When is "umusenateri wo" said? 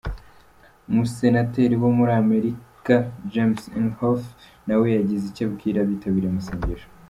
0.89-1.89